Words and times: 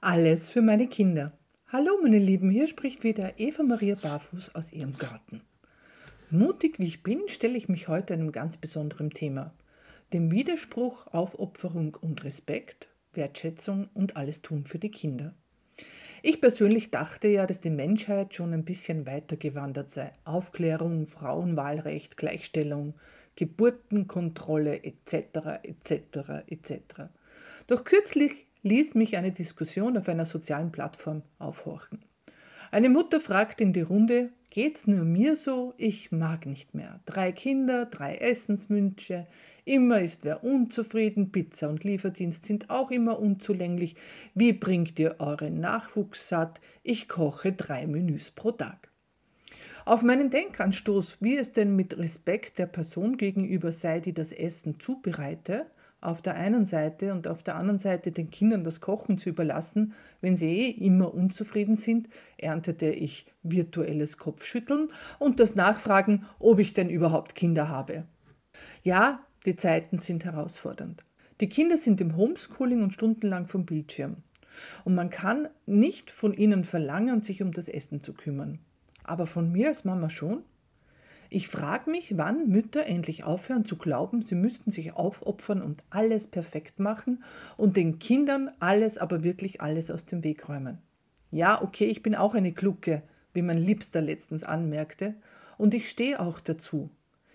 Alles 0.00 0.48
für 0.48 0.62
meine 0.62 0.86
Kinder. 0.86 1.38
Hallo 1.68 1.98
meine 2.02 2.18
Lieben, 2.18 2.50
hier 2.50 2.68
spricht 2.68 3.04
wieder 3.04 3.38
Eva 3.38 3.62
Maria 3.62 3.96
Barfuß 3.96 4.54
aus 4.54 4.72
ihrem 4.72 4.96
Garten. 4.96 5.42
Mutig 6.30 6.78
wie 6.78 6.86
ich 6.86 7.02
bin, 7.02 7.20
stelle 7.26 7.58
ich 7.58 7.68
mich 7.68 7.88
heute 7.88 8.14
einem 8.14 8.32
ganz 8.32 8.56
besonderen 8.56 9.10
Thema, 9.10 9.52
dem 10.14 10.30
Widerspruch 10.30 11.06
Aufopferung 11.08 11.98
und 12.00 12.24
Respekt, 12.24 12.88
Wertschätzung 13.12 13.90
und 13.92 14.16
alles 14.16 14.40
tun 14.40 14.64
für 14.64 14.78
die 14.78 14.90
Kinder. 14.90 15.34
Ich 16.22 16.40
persönlich 16.40 16.90
dachte 16.90 17.28
ja, 17.28 17.46
dass 17.46 17.60
die 17.60 17.70
Menschheit 17.70 18.34
schon 18.34 18.52
ein 18.52 18.64
bisschen 18.64 19.06
weiter 19.06 19.36
gewandert 19.36 19.90
sei. 19.90 20.12
Aufklärung, 20.24 21.06
Frauenwahlrecht, 21.06 22.16
Gleichstellung, 22.16 22.94
Geburtenkontrolle 23.36 24.84
etc. 24.84 25.62
etc. 25.62 26.44
etc. 26.46 26.74
Doch 27.66 27.84
kürzlich 27.84 28.46
ließ 28.62 28.94
mich 28.96 29.16
eine 29.16 29.32
Diskussion 29.32 29.96
auf 29.96 30.08
einer 30.08 30.26
sozialen 30.26 30.72
Plattform 30.72 31.22
aufhorchen. 31.38 32.04
Eine 32.70 32.90
Mutter 32.90 33.20
fragt 33.20 33.60
in 33.60 33.72
die 33.72 33.80
Runde, 33.80 34.30
geht's 34.50 34.86
nur 34.86 35.04
mir 35.04 35.36
so? 35.36 35.74
Ich 35.78 36.12
mag 36.12 36.44
nicht 36.44 36.74
mehr. 36.74 37.00
Drei 37.06 37.32
Kinder, 37.32 37.86
drei 37.86 38.16
Essenswünsche, 38.16 39.26
immer 39.64 40.00
ist 40.00 40.24
wer 40.24 40.44
unzufrieden, 40.44 41.32
Pizza 41.32 41.68
und 41.68 41.84
Lieferdienst 41.84 42.44
sind 42.44 42.68
auch 42.68 42.90
immer 42.90 43.18
unzulänglich. 43.18 43.96
Wie 44.34 44.52
bringt 44.52 44.98
ihr 44.98 45.16
euren 45.20 45.60
Nachwuchs 45.60 46.28
satt? 46.28 46.60
Ich 46.82 47.08
koche 47.08 47.52
drei 47.52 47.86
Menüs 47.86 48.30
pro 48.30 48.52
Tag. 48.52 48.90
Auf 49.84 50.02
meinen 50.02 50.30
Denkanstoß, 50.30 51.18
wie 51.20 51.36
es 51.36 51.52
denn 51.52 51.74
mit 51.74 51.96
Respekt 51.98 52.58
der 52.58 52.66
Person 52.66 53.16
gegenüber 53.16 53.72
sei, 53.72 54.00
die 54.00 54.12
das 54.12 54.32
Essen 54.32 54.78
zubereite, 54.78 55.66
auf 56.00 56.22
der 56.22 56.34
einen 56.34 56.64
Seite 56.64 57.12
und 57.12 57.28
auf 57.28 57.42
der 57.42 57.56
anderen 57.56 57.78
Seite 57.78 58.10
den 58.10 58.30
Kindern 58.30 58.64
das 58.64 58.80
Kochen 58.80 59.18
zu 59.18 59.28
überlassen, 59.28 59.94
wenn 60.20 60.36
sie 60.36 60.48
eh 60.48 60.70
immer 60.70 61.12
unzufrieden 61.12 61.76
sind, 61.76 62.08
erntete 62.38 62.90
ich 62.90 63.26
virtuelles 63.42 64.16
Kopfschütteln 64.16 64.88
und 65.18 65.40
das 65.40 65.54
Nachfragen, 65.54 66.26
ob 66.38 66.58
ich 66.58 66.72
denn 66.72 66.88
überhaupt 66.88 67.34
Kinder 67.34 67.68
habe. 67.68 68.04
Ja, 68.82 69.20
die 69.46 69.56
Zeiten 69.56 69.98
sind 69.98 70.24
herausfordernd. 70.24 71.04
Die 71.40 71.48
Kinder 71.48 71.76
sind 71.76 72.00
im 72.00 72.16
Homeschooling 72.16 72.82
und 72.82 72.92
stundenlang 72.92 73.46
vom 73.46 73.64
Bildschirm. 73.64 74.16
Und 74.84 74.94
man 74.94 75.10
kann 75.10 75.48
nicht 75.66 76.10
von 76.10 76.34
ihnen 76.34 76.64
verlangen, 76.64 77.22
sich 77.22 77.42
um 77.42 77.52
das 77.52 77.68
Essen 77.68 78.02
zu 78.02 78.12
kümmern. 78.12 78.58
Aber 79.04 79.26
von 79.26 79.50
mir 79.50 79.68
als 79.68 79.84
Mama 79.84 80.10
schon. 80.10 80.42
Ich 81.32 81.46
frage 81.46 81.88
mich, 81.92 82.18
wann 82.18 82.48
Mütter 82.48 82.86
endlich 82.86 83.22
aufhören 83.22 83.64
zu 83.64 83.76
glauben, 83.76 84.20
sie 84.20 84.34
müssten 84.34 84.72
sich 84.72 84.94
aufopfern 84.94 85.62
und 85.62 85.84
alles 85.88 86.26
perfekt 86.26 86.80
machen 86.80 87.22
und 87.56 87.76
den 87.76 88.00
Kindern 88.00 88.50
alles, 88.58 88.98
aber 88.98 89.22
wirklich 89.22 89.60
alles 89.60 89.92
aus 89.92 90.06
dem 90.06 90.24
Weg 90.24 90.48
räumen. 90.48 90.78
Ja, 91.30 91.62
okay, 91.62 91.84
ich 91.84 92.02
bin 92.02 92.16
auch 92.16 92.34
eine 92.34 92.50
Glucke, 92.50 93.02
wie 93.32 93.42
mein 93.42 93.58
Liebster 93.58 94.02
letztens 94.02 94.42
anmerkte, 94.42 95.14
und 95.56 95.72
ich 95.72 95.88
stehe 95.88 96.18
auch 96.18 96.40
dazu. 96.40 96.90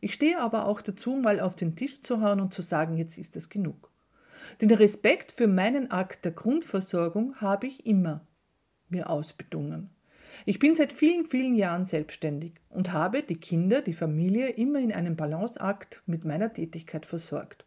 Ich 0.00 0.14
stehe 0.14 0.38
aber 0.38 0.66
auch 0.66 0.82
dazu, 0.82 1.16
mal 1.16 1.40
auf 1.40 1.56
den 1.56 1.74
Tisch 1.74 2.00
zu 2.00 2.20
hauen 2.20 2.40
und 2.40 2.54
zu 2.54 2.62
sagen, 2.62 2.96
jetzt 2.96 3.18
ist 3.18 3.34
es 3.34 3.48
genug. 3.48 3.90
Den 4.60 4.70
Respekt 4.70 5.32
für 5.32 5.48
meinen 5.48 5.90
Akt 5.90 6.24
der 6.24 6.32
Grundversorgung 6.32 7.40
habe 7.40 7.66
ich 7.66 7.86
immer 7.86 8.20
mir 8.88 9.10
ausbedungen. 9.10 9.90
Ich 10.46 10.58
bin 10.58 10.74
seit 10.74 10.92
vielen, 10.92 11.26
vielen 11.26 11.54
Jahren 11.54 11.84
selbstständig 11.84 12.52
und 12.70 12.92
habe 12.92 13.22
die 13.22 13.36
Kinder, 13.36 13.82
die 13.82 13.92
Familie 13.92 14.48
immer 14.48 14.78
in 14.78 14.92
einem 14.92 15.16
Balanceakt 15.16 16.02
mit 16.06 16.24
meiner 16.24 16.52
Tätigkeit 16.52 17.04
versorgt. 17.04 17.64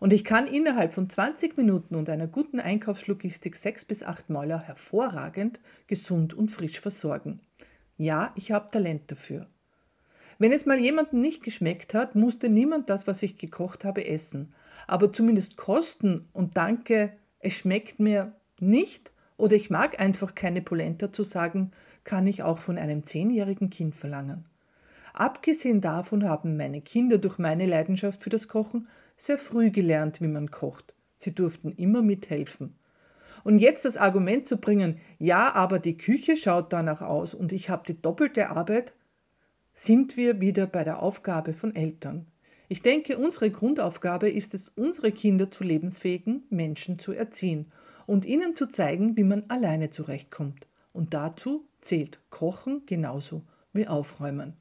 Und 0.00 0.12
ich 0.12 0.24
kann 0.24 0.46
innerhalb 0.46 0.92
von 0.92 1.08
20 1.08 1.56
Minuten 1.56 1.94
und 1.94 2.10
einer 2.10 2.26
guten 2.26 2.60
Einkaufslogistik 2.60 3.56
sechs 3.56 3.84
bis 3.84 4.02
acht 4.02 4.30
Mäuler 4.30 4.60
hervorragend, 4.60 5.60
gesund 5.86 6.34
und 6.34 6.50
frisch 6.50 6.80
versorgen. 6.80 7.40
Ja, 7.96 8.32
ich 8.34 8.52
habe 8.52 8.70
Talent 8.70 9.10
dafür. 9.10 9.46
Wenn 10.38 10.52
es 10.52 10.66
mal 10.66 10.78
jemandem 10.78 11.22
nicht 11.22 11.42
geschmeckt 11.42 11.94
hat, 11.94 12.14
musste 12.14 12.48
niemand 12.50 12.90
das, 12.90 13.06
was 13.06 13.22
ich 13.22 13.38
gekocht 13.38 13.84
habe, 13.84 14.06
essen. 14.06 14.52
Aber 14.86 15.12
zumindest 15.12 15.56
kosten 15.56 16.28
und 16.32 16.56
danke, 16.56 17.12
es 17.38 17.54
schmeckt 17.54 18.00
mir 18.00 18.34
nicht 18.60 19.12
oder 19.36 19.54
ich 19.56 19.70
mag 19.70 20.00
einfach 20.00 20.34
keine 20.34 20.62
Polenta 20.62 21.12
zu 21.12 21.22
sagen, 21.22 21.70
kann 22.04 22.26
ich 22.26 22.42
auch 22.42 22.58
von 22.58 22.78
einem 22.78 23.04
zehnjährigen 23.04 23.70
Kind 23.70 23.94
verlangen. 23.94 24.46
Abgesehen 25.12 25.80
davon 25.80 26.24
haben 26.24 26.56
meine 26.56 26.80
Kinder 26.80 27.18
durch 27.18 27.38
meine 27.38 27.66
Leidenschaft 27.66 28.22
für 28.22 28.30
das 28.30 28.48
Kochen 28.48 28.88
sehr 29.16 29.38
früh 29.38 29.70
gelernt, 29.70 30.20
wie 30.20 30.28
man 30.28 30.50
kocht. 30.50 30.94
Sie 31.18 31.34
durften 31.34 31.72
immer 31.72 32.02
mithelfen. 32.02 32.74
Und 33.42 33.60
jetzt 33.60 33.84
das 33.84 33.96
Argument 33.96 34.48
zu 34.48 34.58
bringen, 34.58 34.98
ja, 35.18 35.54
aber 35.54 35.78
die 35.78 35.96
Küche 35.96 36.36
schaut 36.36 36.72
danach 36.72 37.00
aus 37.00 37.32
und 37.32 37.52
ich 37.52 37.70
habe 37.70 37.84
die 37.86 38.00
doppelte 38.00 38.50
Arbeit, 38.50 38.92
sind 39.72 40.16
wir 40.16 40.40
wieder 40.40 40.66
bei 40.66 40.84
der 40.84 41.02
Aufgabe 41.02 41.52
von 41.52 41.74
Eltern. 41.74 42.26
Ich 42.68 42.82
denke, 42.82 43.16
unsere 43.16 43.50
Grundaufgabe 43.50 44.28
ist 44.28 44.52
es, 44.52 44.68
unsere 44.68 45.12
Kinder 45.12 45.50
zu 45.50 45.62
lebensfähigen 45.62 46.44
Menschen 46.50 46.98
zu 46.98 47.12
erziehen 47.12 47.70
und 48.06 48.24
ihnen 48.24 48.56
zu 48.56 48.66
zeigen, 48.66 49.16
wie 49.16 49.24
man 49.24 49.44
alleine 49.48 49.90
zurechtkommt. 49.90 50.66
Und 50.92 51.14
dazu 51.14 51.66
zählt 51.80 52.20
Kochen 52.30 52.86
genauso 52.86 53.42
wie 53.72 53.86
Aufräumen. 53.86 54.54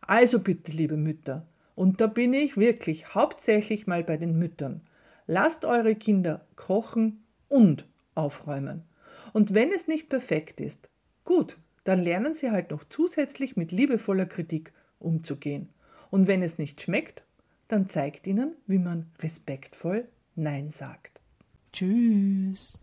Also 0.00 0.40
bitte, 0.40 0.72
liebe 0.72 0.96
Mütter, 0.96 1.46
und 1.74 2.00
da 2.00 2.08
bin 2.08 2.34
ich 2.34 2.56
wirklich 2.56 3.14
hauptsächlich 3.14 3.86
mal 3.86 4.02
bei 4.02 4.16
den 4.16 4.36
Müttern, 4.36 4.80
lasst 5.28 5.64
eure 5.64 5.94
Kinder 5.94 6.44
kochen 6.56 7.22
und 7.48 7.86
aufräumen. 8.16 8.82
Und 9.32 9.54
wenn 9.54 9.70
es 9.70 9.86
nicht 9.86 10.08
perfekt 10.08 10.60
ist, 10.60 10.88
gut, 11.24 11.56
dann 11.84 12.02
lernen 12.02 12.34
sie 12.34 12.50
halt 12.50 12.70
noch 12.72 12.84
zusätzlich 12.84 13.56
mit 13.56 13.70
liebevoller 13.70 14.26
Kritik 14.26 14.72
umzugehen. 14.98 15.68
Und 16.10 16.26
wenn 16.26 16.42
es 16.42 16.58
nicht 16.58 16.80
schmeckt, 16.80 17.22
dann 17.68 17.88
zeigt 17.88 18.26
ihnen, 18.26 18.56
wie 18.66 18.78
man 18.78 19.06
respektvoll 19.20 20.08
Nein 20.34 20.70
sagt. 20.70 21.20
Tschüss. 21.72 22.82